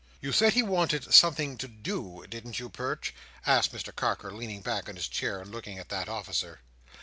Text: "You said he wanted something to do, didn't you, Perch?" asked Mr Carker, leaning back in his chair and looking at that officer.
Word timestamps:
"You 0.19 0.31
said 0.31 0.53
he 0.53 0.63
wanted 0.63 1.13
something 1.13 1.59
to 1.59 1.67
do, 1.67 2.25
didn't 2.27 2.57
you, 2.59 2.69
Perch?" 2.69 3.13
asked 3.45 3.71
Mr 3.71 3.95
Carker, 3.95 4.31
leaning 4.31 4.61
back 4.61 4.89
in 4.89 4.95
his 4.95 5.07
chair 5.07 5.39
and 5.39 5.51
looking 5.51 5.77
at 5.77 5.89
that 5.89 6.09
officer. 6.09 6.61